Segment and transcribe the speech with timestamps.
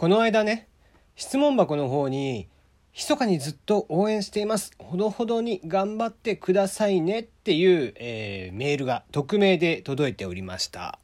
[0.00, 0.66] この間ね
[1.14, 2.48] 質問箱の方に
[2.96, 4.72] 「密かにずっと応援しています。
[4.78, 10.98] ほどほどに頑張ってくださいね」っていう、えー、メールが匿名で届いておりました。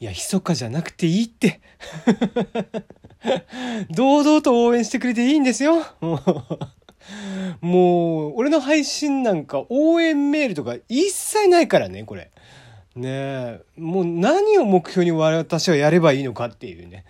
[0.00, 1.60] いや密かじゃなくていいって。
[3.94, 5.84] 堂々と応援してくれていいんですよ。
[7.60, 12.30] もう俺の配信なんか応援メールとか一切ないからねこれ。
[12.94, 17.04] ねえもう何を目標に私はやればいいのかっていうね。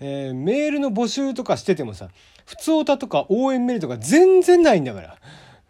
[0.00, 2.08] えー、メールの募集とかしててもさ、
[2.46, 5.16] 普通歌とか応援メールとか全然ないんだから。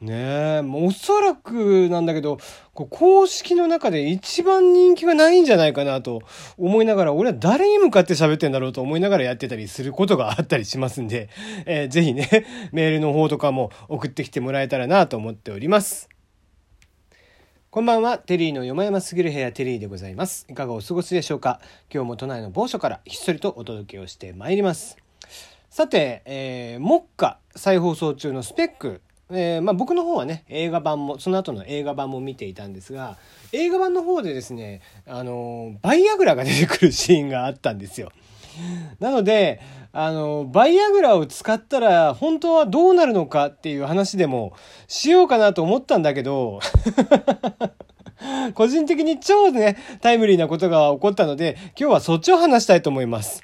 [0.01, 0.15] ね
[0.61, 2.39] え、もうおそらくなんだけど、
[2.73, 6.23] こう公式の中で一番人気がないんじゃないかなと
[6.57, 11.29] 思いながら、俺は誰に向かって喋ってんだろうと思いながらやってたりすることがあったりしますんで、
[11.67, 16.09] えー、ぜひね、メールの方とかも送ってきてもらえたらなと思っております。
[17.73, 20.45] こんばんは、テリーのよまやますぎる部屋テリーでございます。
[20.51, 21.61] いかがお過ごしでしょうか？
[21.89, 24.97] 今日も都内の某所からひっそりとお届けをしてまいります。
[25.71, 33.19] さて、えー、目下再放送中のスペック、えー、まあ、僕の方はね、映画版も、その後の映画版も見ていたんですが、
[33.53, 38.11] 映画版の方でですね、あのバイアグラが出てくるシーンがあったんですよ。
[39.01, 39.61] なので、
[39.93, 44.53] あの、バイアグラを使ったら本当はどうなるのかっていう話でも
[44.87, 46.61] しようかなと思ったんだけど
[48.55, 53.43] 個人的に超ね、タイムリーなことが起こったので、今日はそっちを話したいと思います。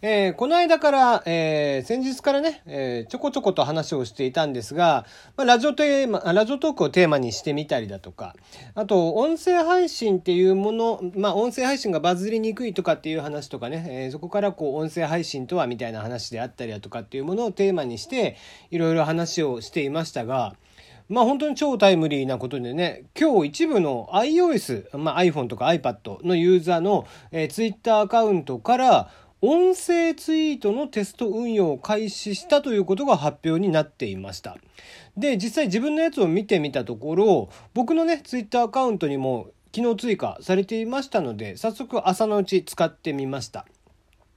[0.00, 5.04] えー、この間から、えー、先日からね、えー、ちょこちょこと話をしていたんですが、
[5.36, 8.36] まあ、ラジオテーマ、ラジオトークをテーマにしてみたりだとか、
[8.76, 18.36] あと、音声配信っていうもの、まあ、音声配信がバズりにくいとかっていう話とかね、えー、そこからこう、音声配信とはみたいな話であったりだとかっていうものをテーマにして、
[18.70, 20.54] いろいろ話をしていましたが、
[21.08, 29.10] まあ本当に超タイムリーなことでね、今日一部の iOS、まあ iPhone とか iPad のユーザーの、えー、Twitter アカウントから、
[29.40, 34.56] 音声ツイートのテスト運用を開始したということが発表になっていました。
[35.16, 43.64] で、実際自分のやつを見てみたところ、僕のね、ツイッターアカウントにも昨日追加されていましたので、早速朝のうち使ってみました。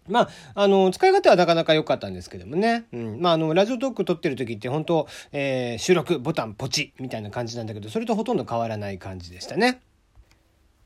[0.08, 2.86] まあ、あの、使い方はなかなか良かったんですけどもね。
[2.94, 3.22] うん。
[3.22, 9.82] まあ、あの、ラジオトーク撮ってる時って本当、えー、収録ボタンポチみたいな感じなんだけど、それとほとんど変わらない感じでしたね。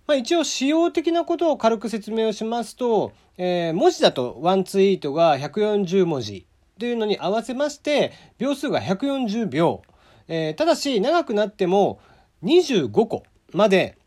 [0.08, 6.46] まあ、一応仕様的なことを軽く説明をしますと、えー、文字だとワンツイートが140文字
[6.80, 9.82] というのに合わせまして秒数が140秒、
[10.28, 12.00] えー、ただし長くなっても
[12.44, 13.24] 25個
[13.54, 13.98] まで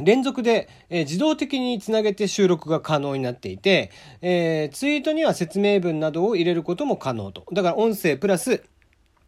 [0.00, 3.90] 連続で、えー、自動的につなげて収録が可能になっていて、
[4.22, 7.44] えー、ツイートには説明文などを入れることも可能と。
[7.52, 8.62] だから音声プラス、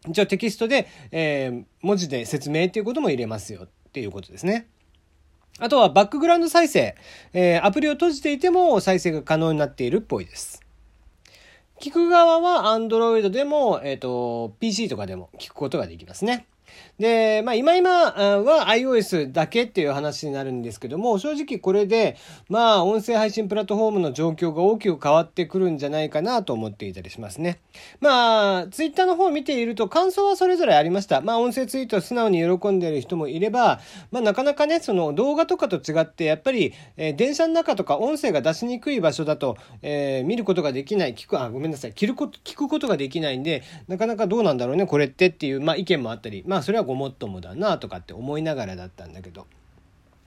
[0.07, 4.67] 一応テキストで、えー、文字で説明っていうことも入れますよっていうことですね。
[5.59, 6.95] あとはバックグラウンド再生。
[7.33, 10.61] えー、アプリを閉じていても再生が可能になっているっぽいです。
[11.79, 16.47] 聞く側は Android でも、えっ、ー、と、PC とかでも聞くことができますね。
[16.99, 22.17] で、まあ今今は iOS だけっていう話になるんですけども、正直これで、
[22.49, 27.59] まあ音声配信プラットフォームの状況が大きく変わってくるんじゃないかなと思っていたりしますね。
[27.99, 31.21] まあ、ツイッターの方を見ていると感想はそれぞれありました。
[31.21, 33.79] まあ音声ツイートを素直に喜んでいる人もいれば、
[34.11, 49.45] まあなかなかね、その動画とかと違って、やっぱり、えー、電車の中とか音声が出しにくい場所だと、えー、見ることができない、聞く、あ、ごめんなさい、聞くこと、聞くことができないんで、なかなかどうなんだろうね、これってっていう、まあ意見もあったり、まあまあそれはごもっともだなとかって思いながらだったんだけど。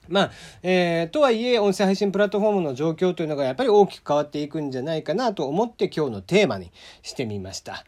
[0.07, 0.31] まあ、
[0.63, 7.83] えー、とはいえ、音声配信プラットフォームの状況というのがやっぱり大きく変わっていくんじゃないかなと思って今日のテーマにしてみました。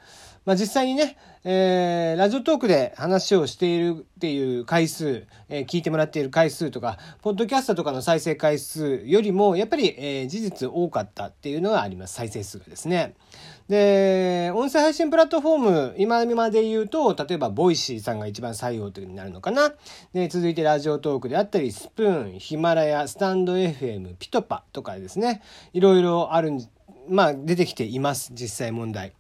[0.46, 12.16] まあ実際にね、えー、 Radiotalk で話をしているっていう回数、えー、聞いてもらっている回数とか、ポッドキャストとかの再生回数よりも、やっぱり、えー、事実多かったっていうのがあります。
[12.16, 13.14] 再生数がですね。
[13.70, 19.74] で、音声配信プラットフォーム、今まで言うと、例えば、 Voicy さんが一番最用になるのかな。
[20.14, 25.42] で、続いてラジオトークであったり、スプーン、ヒマラヤ、スタンド FM、ピトパとかですね、
[25.74, 26.52] いろいろある、
[27.08, 28.32] まあ、出てきています。
[28.34, 29.14] 実際問題。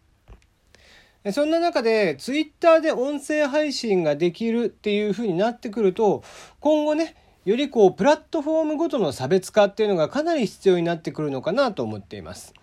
[1.31, 6.23] そんな中で、ツイッターで音声配信ができるっていう風になってくると、
[6.59, 7.15] 今後ね、
[7.45, 12.53] よりこう、プラットフォームごとの差別化っていうのがかなり必要になってくるのかなと思っています。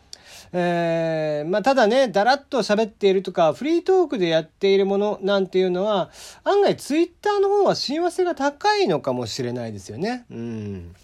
[0.52, 6.10] えー、まあ、ただね、だらっと喋っているとか、フリートークでやっているものなんていうのは、
[6.42, 10.24] 案外ツイッターの方は親和性が高いのかもしれないですよね。
[10.30, 10.94] うん。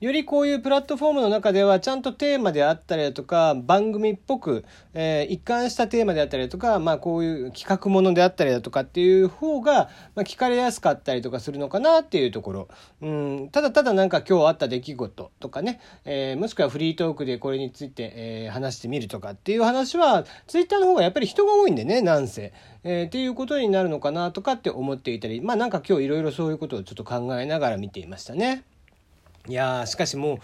[0.00, 4.64] よりこういうプラットフォームの中ではちゃんとテーマであったりだとか番組っぽく、
[4.94, 12.68] えー、一貫したテーマであったりだとか、まあ、こういう企画ものであったりだとかっていう方が、まあ、聞かれやすかったりとかするのかなっていうところ、
[13.02, 22.54] うん、ただただなんか今日あった出来事とかね、えー、もしくはフリートークでこれについて、えー、話してみるとかっていう話はツイッターの方がやっぱり人が多いんでねなんせ、
[22.84, 28.64] えー、っていうことになるのかなとかって思っていたりまあなんか今日いろいろそういうことをちょっと考えながら見ていましたね。
[29.48, 30.38] いやしかしもう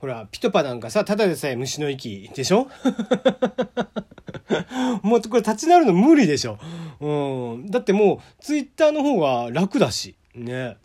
[0.00, 2.68] ほら、ピトパなんかさ、ただでさえ虫の息でしょ？
[5.02, 6.58] もうこれ立ち直るの無理でしょ。
[7.00, 7.66] うん。
[7.70, 10.14] だってもう、ツイッターの方が楽だし。
[10.34, 10.76] ね。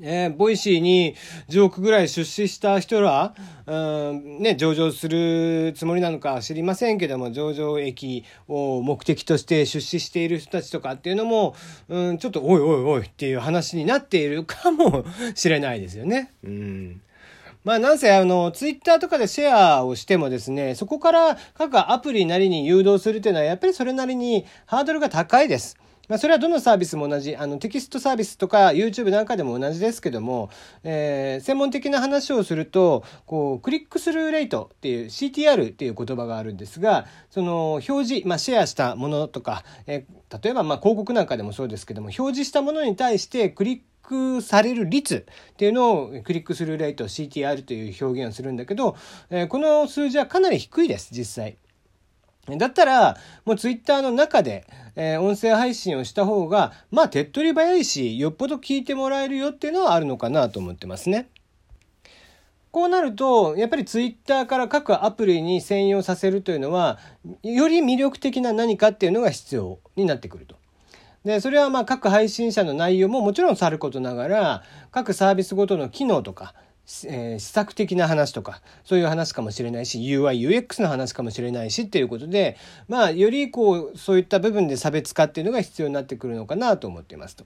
[0.00, 1.14] ね、 Voicy に
[1.48, 3.34] 10億ぐらい出資した人ら、
[3.66, 11.54] うん、ね、上場するつもりなのか知りませんけども、上場益を目的として出資している人たちとかっていうのも、
[11.88, 15.04] うん、ちょっとおいおいおいっていう話になっているかも
[15.34, 16.32] しれないですよね。
[16.44, 17.00] うん
[17.64, 25.76] まあなんせあの、ツイッターとかでシェアをしてもですね、そこから各アプリなりに誘導するというのはやっぱりそれなりにハードルが高いです。
[26.08, 30.50] まあ、それはどのサービスも同じ、あの、テキストサービスとか YouTube なんかでも同じですけども、
[30.82, 48.96] えー、専門的な話をすると、こう、クリックスルーレートっていう CTR っていう言葉があるんですが、その、表示、まあ、シェアしたものとか、えー、例えば、まあ、広告なんかでもそうですけども、表示したものに対してクリックされる率っていうのをクリックスルーレート CTR という表現をするんだけど、
[49.28, 51.58] えー、この数字はかなり低いです、実際。
[52.56, 54.64] だったら、もうツイッターの中で、
[54.96, 61.28] えー、音声配信をした方が、まあ手っ取り早いし、よっぽど聞いてもらえるよっていうのはあるのかなと思ってますね。
[62.70, 66.98] こうなると、やっぱりツイッターから各アプリに専用させるというのは、
[67.42, 70.56] より魅力的な何かっていうのが必要になってくると。
[71.24, 76.54] で、それはまあ各配信者の内容ももちろんさることながら、各サービスごとの機能とか、
[77.06, 82.56] えー、施策的な話とか、そういう話かもしれないし、UI、UX の話かもしれないしっていうことで、
[82.88, 87.44] まあ、よりこう、そういった部分で差別化っていうのが必要になってくるのかなと思っていますと。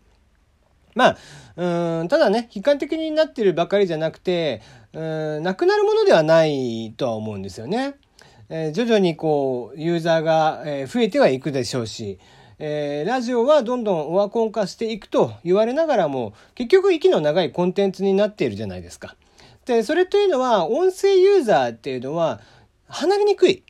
[0.95, 1.17] ま
[1.57, 4.63] あ、うん、ただね、悲観的になってるばかりじゃなくて、
[4.93, 7.95] うん、なくなるものではないとは思うんですよね。
[8.49, 12.19] えー、徐々にこう、ユーザーが、え増えてはいくでしょうし、
[12.59, 19.17] えー、ラジオはどんどんオワコン化していくと言われながらも、結局息の長いコンテンツになっているじゃないですか。
[19.65, 22.41] で、それというのは、音声ユーザーっていうのは、
[22.89, 23.65] 離れにくい。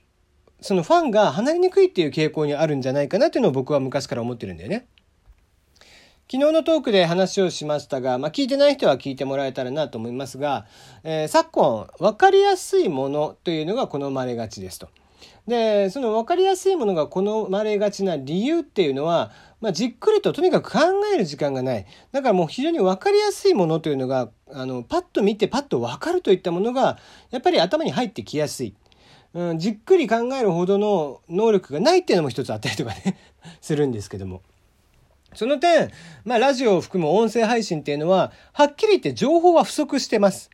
[0.60, 4.86] そのファンが離れにくいっていう傾向にあるんじゃないかなっていうのを僕は昔から思ってるんだよね。
[6.30, 10.66] 昨日のトークで話をしましたが、まあ、聞いてない人は聞いてもらえたらなと思いますが、
[11.04, 14.88] えー、昨今、分かりやすいものというのが好まれがちですと。
[15.46, 20.78] で、その分かりやすいものが好まれがちな理由っていうのは、まあ、じっくりととにかく考
[21.14, 21.86] える時間がない。
[22.10, 26.98] だからもう非常に分かりやすいものというのが、あの、パッと見てパッと分かるといったものが、
[27.30, 28.74] やっぱり頭に入ってきやすい。
[29.34, 33.16] うん、じっくり考えるほどの能力がないっていうのも一つあったりとかね
[33.62, 34.42] するんですけども。
[35.34, 35.90] その点、
[36.24, 40.50] まあ、ラジオを含む音声配信っていうのは、はっきり言って情報は不足してます。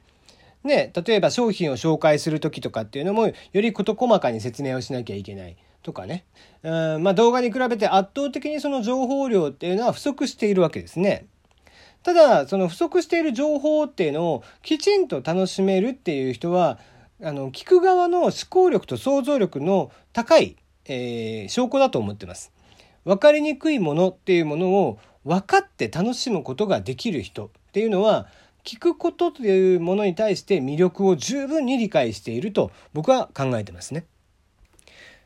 [0.65, 6.25] ね、例えば商品を紹介する時とかっていうのもより事細かに説明をしなきゃいけないとかね、
[6.63, 11.27] うんまあ、動画に比べて圧倒的にその情報量っていうのは不足しているわけですね。
[12.03, 16.79] ただその不足している情報っていうのをきちんと楽しめるっていう人は
[17.23, 22.53] あの聞く側の思考力と想像力の高い、えー、証拠だと思ってます。
[23.05, 28.29] 分かりにくいものっていうものを分かって楽しむことができる人っていうのは
[28.69, 34.05] 聞くことというものに対して魅力を十分に理解していると僕は考えてますね。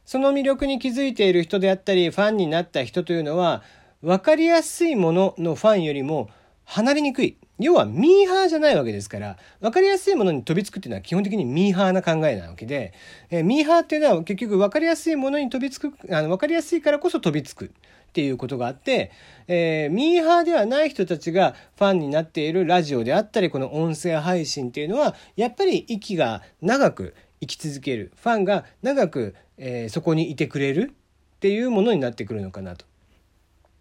[0.04, 3.64] その魅力に気づいている人であったりファンになった人というのは
[4.00, 6.30] 分かりやすいもののファンよりも
[6.64, 12.92] 離れにくい要はミーハーじゃないわけですから分かりやすいものに飛びつくっていうのは基本的にミーハーな考えなわけで、
[13.30, 17.72] え、ミーハーっていうのは結局分かりやすいものに飛びつくあの分かりやすいからこそ飛びつく
[18.12, 19.10] っていうことがあって、
[19.48, 28.12] えー、ミーハーではない人たちがファンになっているラジオであったり、この音声配信っていうのは、やっぱり息が長く生き続ける。
[28.22, 30.92] ファンが長く、えー、そこにいてくれる
[31.36, 32.84] っていうものになってくるのかなと。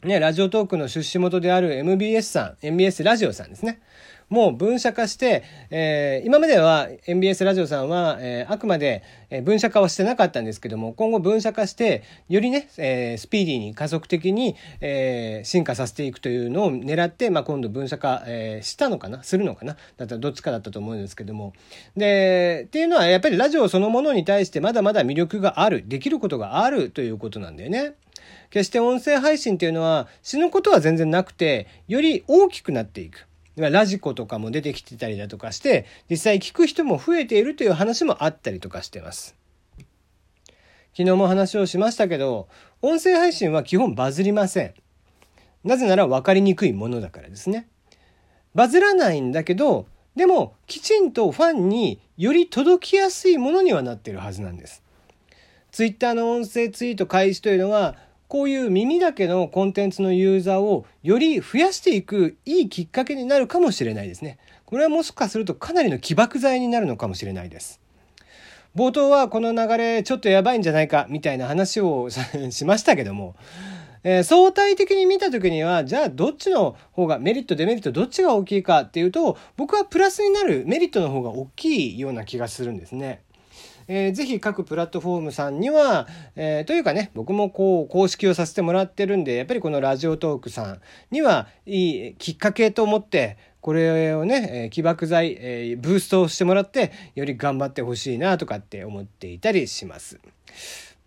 [0.04, 3.82] ね、ラジオトークの出資元である MBS さん、MBS ラジオさんですね。
[4.32, 9.04] もう分社化して、えー、今までは MBS ラジオさんは、えー、あくまで
[9.44, 19.22] 分社化はしてなかったんですけども、今後分社化して、よりね、えー、スピーディーに加速的に、えー、進化させていくというのを狙って、まあ、今度分社化、えー、したのかな？
[19.22, 19.76] するのかな？
[19.98, 21.52] だったらどっちかだったと思うんですけども。
[21.98, 27.96] で、っていうのはやっぱりラジオそのものに対してまだまだ魅力がある、できることがあるということなんだよね。
[28.50, 33.28] 決して音声配信っていうのは死ぬことは全然なくて、より大きくなっていく。
[33.70, 39.36] ラジコとかも出てきてたりだとかして、実際聞く人も増えているという話もあったりとかしてます。
[40.94, 42.50] 昨日も話をしましたけど、
[42.82, 44.74] 音声配信は基本バズりません。
[45.64, 47.68] なぜなら分かりにくいものだからですね。
[48.56, 54.84] バズらないんだけど、でもきちんとファンにより届きやすいものにはなってるはずなんです。
[55.72, 57.96] ツイッターの音声ツイート開始というのは、
[58.32, 64.38] こういう耳だけのコンテンツのユーザーをより増やしていくいいきっかけになるかもしれないですね。
[64.64, 67.82] これはもしかするとかなりの起爆剤になるのかもしれないです。
[68.74, 72.08] 冒頭はこの流れちょっとやばいんじゃないかみたいな話を
[72.52, 73.36] しましたけども、
[74.06, 83.24] えー、相対的に見た時にはじゃあどっちの方がメリットデメリットどっちが大きいかっていうと僕はプラスになるメリットの方が大きいような気がするんですね。
[83.94, 86.08] えー、ぜひ各プラットフォームさんには、
[86.38, 90.82] えー、というかね僕もこう公式をさせてもらってるんでやっぱりこのラジオトークさん
[91.12, 100.22] にはいいきっかけと思ってこれをね、えー、起爆剤、えー、ブーストしてもらってより頑張ってほしいなとかって思っていたりします。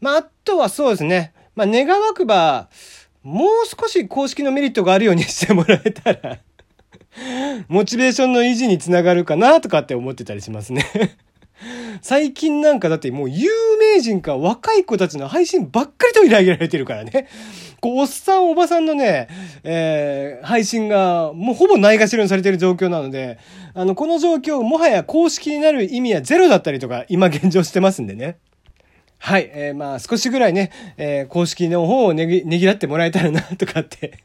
[0.03, 1.33] まあ、あとはそうですね。
[1.57, 2.69] まあ、願わくば、
[3.23, 6.39] もう少し公式のメリットがあるようにしてもらえたら
[7.69, 10.85] モチベーションの維持につながるかなとかって思ってたりしますね
[12.03, 17.29] 最近なんかだってもう有名人か若い子たちの配信ばっかり取り上げられてるからね。
[17.81, 19.29] こう、おっさんおばさんのね、
[19.63, 23.39] えー、配信がもうほぼないがしろにされてる状況なので、
[23.75, 28.39] あの、この状況、もはや公式になる意味はゼロだったりとか、今現状してますんでね。
[29.19, 34.19] はい、えー、まあ少しぐらいね、えー、公式の方をねぎ、ねぎらってもらえたらな、とかって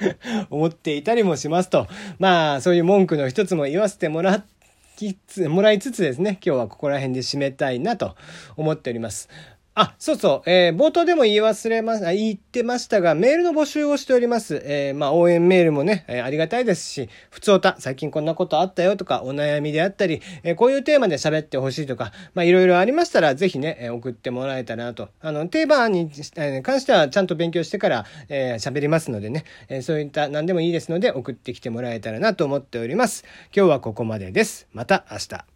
[0.50, 1.86] 思っていたりもしますと。
[2.18, 4.55] まあ、そういう文句の一つも言わせてもらって、
[4.96, 8.16] きつもらいつつですね、今日はここら辺で締めたいなと
[8.56, 9.28] 思っております。
[9.78, 14.62] あ、そうそう、えー、冒頭でも言い忘れま、言ってましたが、メールの募集をしております。
[14.64, 25.10] えー、まあ、応援メールもね、えー、ありがたいですし、普通た、最近こんなことあったよとか、お悩みであったり、え、こういうテーマで喋ってほしいとか、まあ、いろいろありましたら、ぜひね、え、送ってもらえたらなと。
[25.20, 33.26] あの、テーマに、えー、関してはちゃんと勉強してから、え、喋りますのでね、え、そういった何でもいいですので、送ってきてもらえたらなと思っております。
[33.54, 34.68] 今日はここまでです。
[34.72, 35.55] また明日。